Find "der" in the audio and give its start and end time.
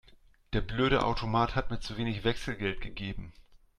0.53-0.61